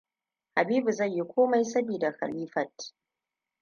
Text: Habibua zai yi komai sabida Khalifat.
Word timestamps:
Habibua 0.55 0.91
zai 0.91 1.07
yi 1.15 1.23
komai 1.27 1.65
sabida 1.65 2.11
Khalifat. 2.17 2.93